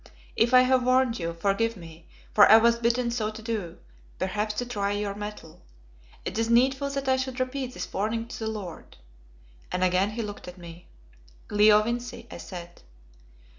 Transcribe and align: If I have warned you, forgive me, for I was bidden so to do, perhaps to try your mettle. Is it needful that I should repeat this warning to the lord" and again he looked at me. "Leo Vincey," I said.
If 0.35 0.51
I 0.51 0.61
have 0.61 0.81
warned 0.83 1.19
you, 1.19 1.31
forgive 1.35 1.77
me, 1.77 2.07
for 2.33 2.49
I 2.49 2.57
was 2.57 2.79
bidden 2.79 3.11
so 3.11 3.29
to 3.29 3.39
do, 3.39 3.77
perhaps 4.17 4.55
to 4.55 4.65
try 4.65 4.93
your 4.93 5.13
mettle. 5.13 5.61
Is 6.25 6.47
it 6.47 6.51
needful 6.51 6.89
that 6.89 7.07
I 7.07 7.17
should 7.17 7.39
repeat 7.39 7.75
this 7.75 7.93
warning 7.93 8.27
to 8.29 8.39
the 8.39 8.47
lord" 8.47 8.97
and 9.71 9.83
again 9.83 10.09
he 10.09 10.23
looked 10.23 10.47
at 10.47 10.57
me. 10.57 10.87
"Leo 11.51 11.83
Vincey," 11.83 12.27
I 12.31 12.37
said. 12.39 12.81